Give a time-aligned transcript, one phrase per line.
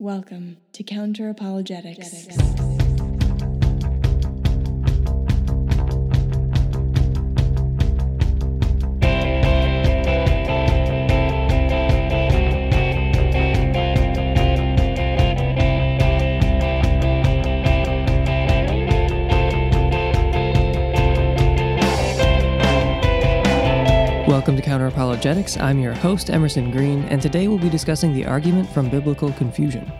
[0.00, 2.28] Welcome to Counter Apologetics.
[24.38, 25.56] Welcome to Counter Apologetics.
[25.56, 29.90] I'm your host, Emerson Green, and today we'll be discussing the argument from biblical confusion.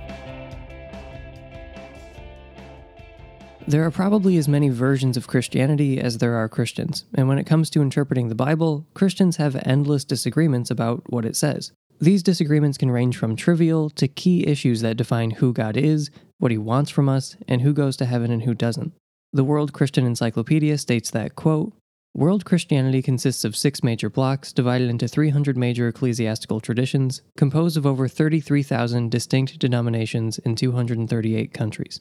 [3.66, 7.48] There are probably as many versions of Christianity as there are Christians, and when it
[7.48, 11.73] comes to interpreting the Bible, Christians have endless disagreements about what it says.
[12.00, 16.52] These disagreements can range from trivial to key issues that define who God is, what
[16.52, 18.92] He wants from us, and who goes to heaven and who doesn't.
[19.33, 21.73] The World Christian Encyclopedia states that, quote,
[22.18, 27.86] World Christianity consists of six major blocks divided into 300 major ecclesiastical traditions, composed of
[27.86, 32.00] over 33,000 distinct denominations in 238 countries.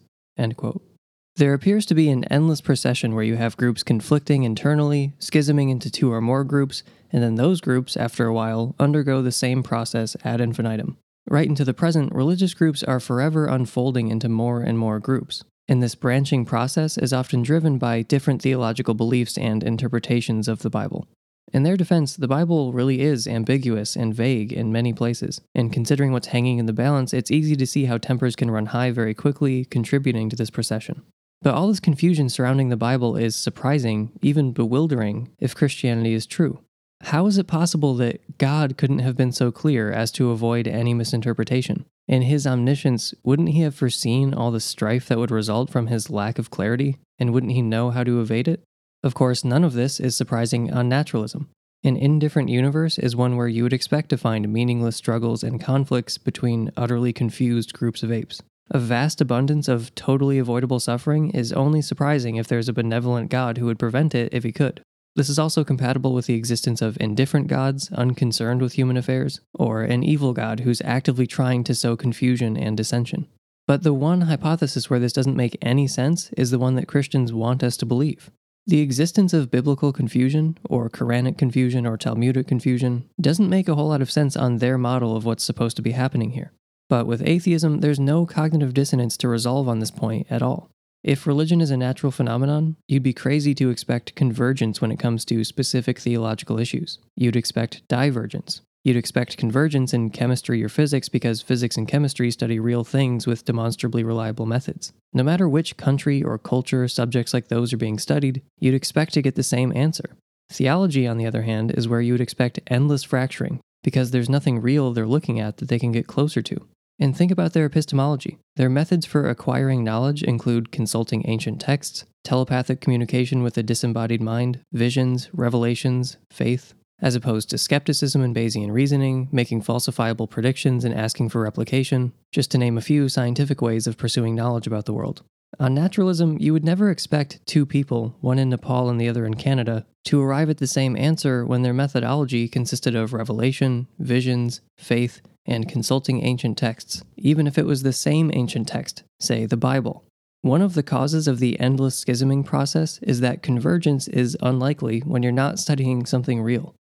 [1.36, 5.92] There appears to be an endless procession where you have groups conflicting internally, schisming into
[5.92, 6.82] two or more groups,
[7.12, 10.98] and then those groups, after a while, undergo the same process ad infinitum.
[11.30, 15.44] Right into the present, religious groups are forever unfolding into more and more groups.
[15.68, 20.70] And this branching process is often driven by different theological beliefs and interpretations of the
[20.70, 21.08] Bible.
[21.54, 26.12] In their defense, the Bible really is ambiguous and vague in many places, and considering
[26.12, 29.14] what's hanging in the balance, it's easy to see how tempers can run high very
[29.14, 31.04] quickly, contributing to this procession.
[31.42, 36.60] But all this confusion surrounding the Bible is surprising, even bewildering, if Christianity is true.
[37.02, 40.94] How is it possible that God couldn't have been so clear as to avoid any
[40.94, 41.86] misinterpretation?
[42.08, 46.10] In his omniscience, wouldn't he have foreseen all the strife that would result from his
[46.10, 48.64] lack of clarity, and wouldn't he know how to evade it?
[49.04, 51.50] Of course, none of this is surprising on naturalism.
[51.84, 56.18] An indifferent universe is one where you would expect to find meaningless struggles and conflicts
[56.18, 58.42] between utterly confused groups of apes.
[58.72, 63.58] A vast abundance of totally avoidable suffering is only surprising if there's a benevolent God
[63.58, 64.82] who would prevent it if he could.
[65.18, 69.82] This is also compatible with the existence of indifferent gods, unconcerned with human affairs, or
[69.82, 73.28] an evil god who's actively trying to sow confusion and dissension.
[73.66, 77.34] But the one hypothesis where this doesn't make any sense is the one that Christians
[77.34, 78.30] want us to believe.
[78.68, 83.88] The existence of biblical confusion, or Quranic confusion, or Talmudic confusion, doesn't make a whole
[83.88, 86.52] lot of sense on their model of what's supposed to be happening here.
[86.90, 90.70] But with atheism, there's no cognitive dissonance to resolve on this point at all.
[91.08, 95.24] If religion is a natural phenomenon, you'd be crazy to expect convergence when it comes
[95.24, 97.00] to specific theological issues.
[97.16, 98.60] You'd expect divergence.
[98.84, 103.46] You'd expect convergence in chemistry or physics because physics and chemistry study real things with
[103.46, 104.92] demonstrably reliable methods.
[105.14, 109.22] No matter which country or culture subjects like those are being studied, you'd expect to
[109.22, 110.18] get the same answer.
[110.50, 114.60] Theology, on the other hand, is where you would expect endless fracturing because there's nothing
[114.62, 116.68] real they're looking at that they can get closer to.
[117.00, 118.40] And think about their epistemology.
[118.56, 124.62] Their methods for acquiring knowledge include consulting ancient texts, telepathic communication with a disembodied mind,
[124.74, 131.30] visions, revelations, faith, as opposed to skepticism and Bayesian reasoning, making falsifiable predictions and asking
[131.30, 135.22] for replication, just to name a few scientific ways of pursuing knowledge about the world.
[135.60, 139.36] On naturalism, you would never expect two people, one in Nepal and the other in
[139.36, 145.22] Canada, to arrive at the same answer when their methodology consisted of revelation, visions, faith,
[145.48, 150.04] and consulting ancient texts, even if it was the same ancient text, say the Bible.
[150.42, 155.24] One of the causes of the endless schisming process is that convergence is unlikely when
[155.24, 156.76] you're not studying something real.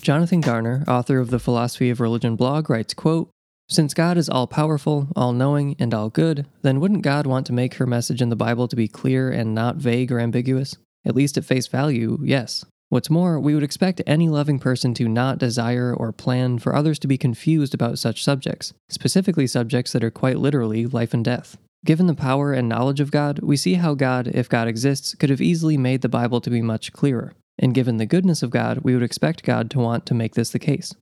[0.00, 3.30] Jonathan Garner, author of the Philosophy of Religion blog, writes, quote,
[3.68, 7.52] since God is all powerful, all knowing, and all good, then wouldn't God want to
[7.52, 10.76] make her message in the Bible to be clear and not vague or ambiguous?
[11.04, 12.64] At least at face value, yes.
[12.88, 17.00] What's more, we would expect any loving person to not desire or plan for others
[17.00, 21.58] to be confused about such subjects, specifically subjects that are quite literally life and death.
[21.84, 25.30] Given the power and knowledge of God, we see how God, if God exists, could
[25.30, 27.32] have easily made the Bible to be much clearer.
[27.58, 30.50] And given the goodness of God, we would expect God to want to make this
[30.50, 30.94] the case.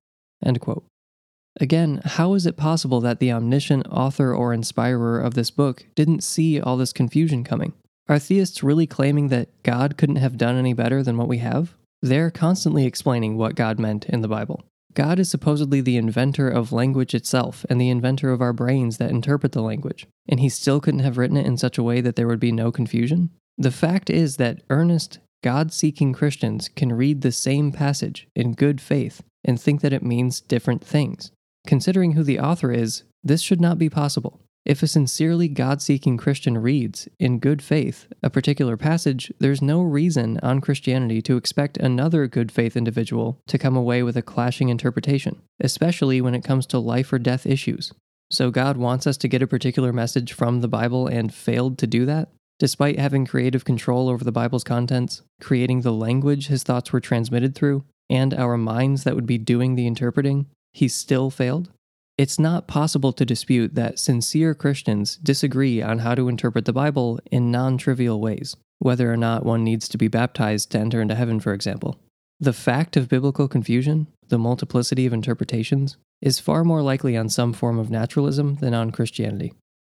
[0.43, 0.85] End quote.
[1.61, 6.25] Again, how is it possible that the omniscient author or inspirer of this book didn't
[6.25, 7.75] see all this confusion coming?
[8.09, 11.75] Are theists really claiming that God couldn't have done any better than what we have?
[12.05, 14.63] They're constantly explaining what God meant in the Bible.
[14.93, 19.09] God is supposedly the inventor of language itself and the inventor of our brains that
[19.09, 22.15] interpret the language, and he still couldn't have written it in such a way that
[22.15, 23.31] there would be no confusion?
[23.57, 28.83] The fact is that earnest, God seeking Christians can read the same passage in good
[28.83, 31.31] faith and think that it means different things.
[31.67, 34.43] Considering who the author is, this should not be possible.
[34.65, 39.83] If a sincerely God seeking Christian reads, in good faith, a particular passage, there's no
[39.83, 44.71] reason on Christianity to expect another good faith individual to come away with a clashing
[44.71, 47.93] interpretation, especially when it comes to life or death issues.
[48.31, 51.87] So God wants us to get a particular message from the Bible and failed to
[51.87, 52.31] do that?
[52.59, 57.55] Despite having creative control over the Bible's contents, creating the language his thoughts were transmitted
[57.55, 61.71] through, and our minds that would be doing the interpreting, he still failed?
[62.17, 67.19] It's not possible to dispute that sincere Christians disagree on how to interpret the Bible
[67.31, 71.17] in non trivial ways, whether or not one needs to be baptized to enter into
[71.17, 71.99] heaven, for example.
[72.39, 77.53] The fact of biblical confusion, the multiplicity of interpretations, is far more likely on some
[77.53, 79.53] form of naturalism than on Christianity.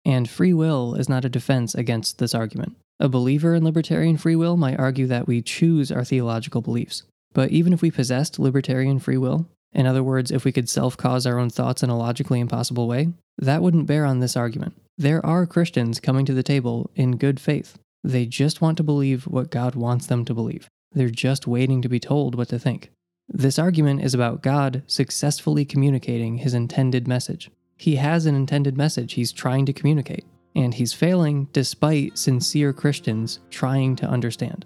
[0.06, 2.78] And free will is not a defense against this argument.
[3.00, 7.04] A believer in libertarian free will might argue that we choose our theological beliefs.
[7.34, 10.96] But even if we possessed libertarian free will, in other words, if we could self
[10.96, 14.74] cause our own thoughts in a logically impossible way, that wouldn't bear on this argument.
[14.98, 17.78] There are Christians coming to the table in good faith.
[18.02, 20.70] They just want to believe what God wants them to believe.
[20.94, 22.92] They're just waiting to be told what to think.
[23.28, 27.52] This argument is about God successfully communicating his intended message.
[27.76, 30.24] He has an intended message he's trying to communicate,
[30.56, 34.66] and he's failing despite sincere Christians trying to understand.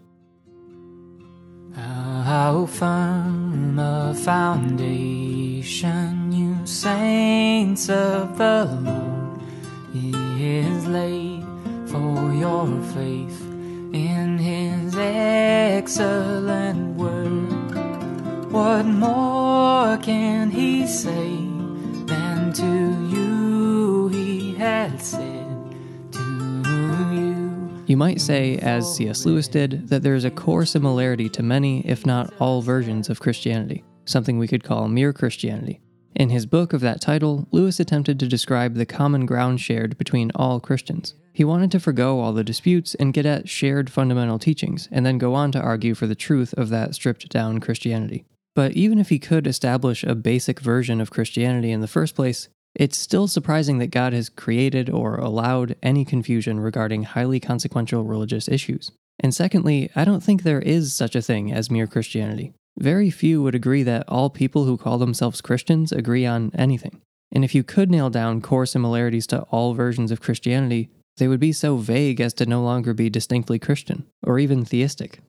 [2.30, 9.42] How firm a foundation, you saints of the Lord,
[9.92, 10.12] He
[10.60, 11.44] is laid
[11.88, 13.42] for your faith
[13.94, 18.52] in His excellent word.
[18.52, 21.39] What more can He say
[27.90, 29.26] You might say, as C.S.
[29.26, 33.20] Lewis did, that there is a core similarity to many, if not all, versions of
[33.20, 35.82] Christianity, something we could call mere Christianity.
[36.14, 40.30] In his book of that title, Lewis attempted to describe the common ground shared between
[40.36, 41.16] all Christians.
[41.34, 45.18] He wanted to forego all the disputes and get at shared fundamental teachings, and then
[45.18, 48.24] go on to argue for the truth of that stripped down Christianity.
[48.54, 52.50] But even if he could establish a basic version of Christianity in the first place,
[52.76, 58.48] it's still surprising that God has created or allowed any confusion regarding highly consequential religious
[58.48, 58.92] issues.
[59.20, 62.54] And secondly, I don't think there is such a thing as mere Christianity.
[62.78, 67.02] Very few would agree that all people who call themselves Christians agree on anything.
[67.32, 71.40] And if you could nail down core similarities to all versions of Christianity, they would
[71.40, 75.20] be so vague as to no longer be distinctly Christian, or even theistic.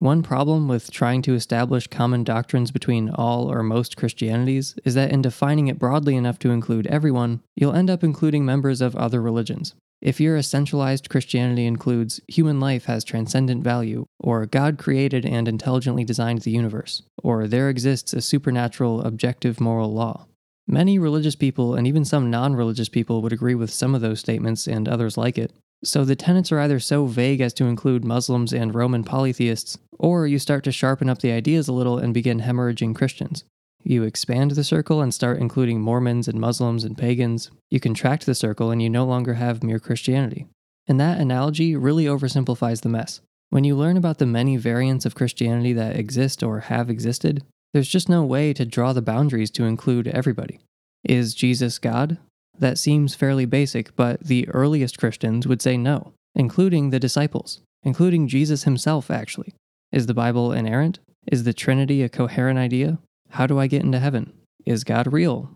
[0.00, 5.10] One problem with trying to establish common doctrines between all or most Christianities is that
[5.10, 9.20] in defining it broadly enough to include everyone, you'll end up including members of other
[9.20, 9.74] religions.
[10.00, 16.04] If your essentialized Christianity includes human life has transcendent value, or God created and intelligently
[16.04, 20.26] designed the universe, or there exists a supernatural objective moral law,
[20.68, 24.20] many religious people and even some non religious people would agree with some of those
[24.20, 25.52] statements and others like it.
[25.84, 30.26] So the tenets are either so vague as to include Muslims and Roman polytheists, or
[30.26, 33.44] you start to sharpen up the ideas a little and begin hemorrhaging Christians.
[33.84, 37.50] You expand the circle and start including Mormons and Muslims and pagans.
[37.70, 40.46] You contract the circle and you no longer have mere Christianity.
[40.88, 43.20] And that analogy really oversimplifies the mess.
[43.50, 47.88] When you learn about the many variants of Christianity that exist or have existed, there's
[47.88, 50.58] just no way to draw the boundaries to include everybody.
[51.04, 52.18] Is Jesus God?
[52.58, 58.28] That seems fairly basic, but the earliest Christians would say no, including the disciples, including
[58.28, 59.54] Jesus himself, actually.
[59.92, 60.98] Is the Bible inerrant?
[61.30, 62.98] Is the Trinity a coherent idea?
[63.30, 64.32] How do I get into heaven?
[64.66, 65.50] Is God real?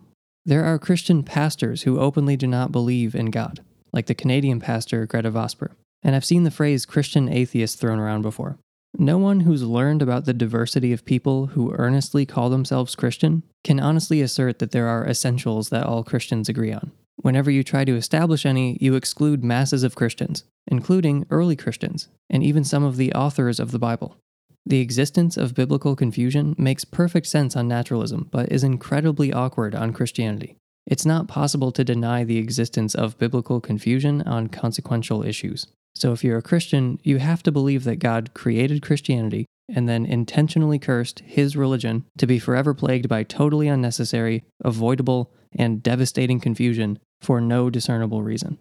[0.44, 3.60] There are Christian pastors who openly do not believe in God,
[3.92, 5.72] like the Canadian pastor Gretta Vosper.
[6.02, 8.58] And I've seen the phrase Christian atheist thrown around before.
[9.02, 13.80] No one who's learned about the diversity of people who earnestly call themselves Christian can
[13.80, 16.92] honestly assert that there are essentials that all Christians agree on.
[17.16, 22.44] Whenever you try to establish any, you exclude masses of Christians, including early Christians, and
[22.44, 24.18] even some of the authors of the Bible.
[24.64, 29.92] The existence of biblical confusion makes perfect sense on naturalism, but is incredibly awkward on
[29.92, 30.58] Christianity.
[30.86, 35.66] It's not possible to deny the existence of biblical confusion on consequential issues.
[35.94, 40.04] So, if you're a Christian, you have to believe that God created Christianity and then
[40.04, 46.98] intentionally cursed his religion to be forever plagued by totally unnecessary, avoidable, and devastating confusion
[47.20, 48.58] for no discernible reason.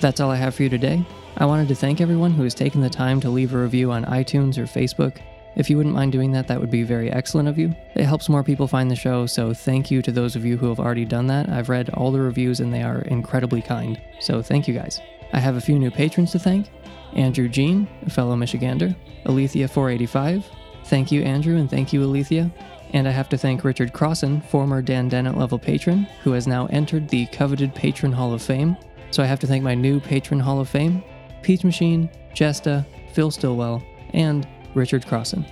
[0.00, 1.04] That's all I have for you today.
[1.40, 4.04] I wanted to thank everyone who has taken the time to leave a review on
[4.06, 5.18] iTunes or Facebook.
[5.54, 7.72] If you wouldn't mind doing that, that would be very excellent of you.
[7.94, 10.68] It helps more people find the show, so thank you to those of you who
[10.68, 11.48] have already done that.
[11.48, 15.00] I've read all the reviews and they are incredibly kind, so thank you guys.
[15.32, 16.70] I have a few new patrons to thank.
[17.12, 20.42] Andrew Jean, a fellow Michigander, Alethea485.
[20.86, 22.50] Thank you, Andrew, and thank you, Alethea.
[22.94, 26.66] And I have to thank Richard Crossan, former Dan Dennett level patron, who has now
[26.66, 28.76] entered the coveted Patron Hall of Fame.
[29.12, 31.02] So I have to thank my new Patron Hall of Fame,
[31.42, 33.82] Peach Machine, Jesta, Phil Stillwell,
[34.14, 35.44] and Richard Crossan.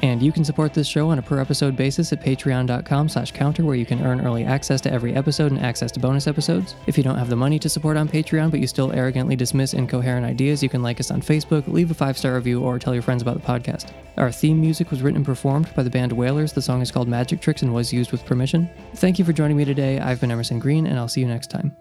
[0.00, 3.64] And you can support this show on a per episode basis at patreon.com slash counter
[3.64, 6.76] where you can earn early access to every episode and access to bonus episodes.
[6.86, 9.74] If you don't have the money to support on Patreon but you still arrogantly dismiss
[9.74, 13.02] incoherent ideas, you can like us on Facebook, leave a five-star review, or tell your
[13.02, 13.90] friends about the podcast.
[14.16, 16.52] Our theme music was written and performed by the band Whalers.
[16.52, 18.70] The song is called Magic Tricks and was used with permission.
[18.96, 19.98] Thank you for joining me today.
[19.98, 21.76] I've been Emerson Green, and I'll see you next time.